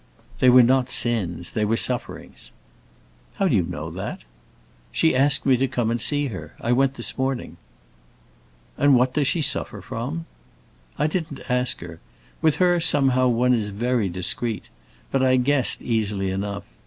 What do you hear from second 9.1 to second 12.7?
does she suffer from?" "I didn't ask her. With